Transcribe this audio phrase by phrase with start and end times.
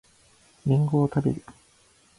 [0.65, 1.43] りんごを食べる